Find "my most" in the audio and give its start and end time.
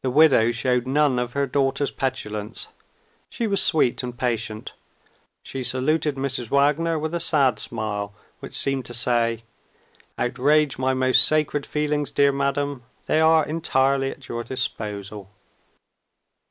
10.78-11.26